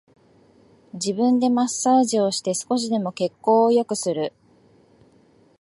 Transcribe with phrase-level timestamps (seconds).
[0.95, 4.33] 自分でマッサージをして少しでも血行を良くする